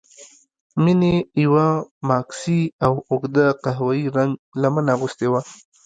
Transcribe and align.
مينې 0.83 1.15
يوه 1.43 1.67
ماکسي 2.09 2.61
او 2.85 2.93
اوږده 3.11 3.45
قهويي 3.63 4.05
رنګه 4.15 4.39
لمن 4.61 4.85
اغوستې 4.95 5.27
وه. 5.31 5.41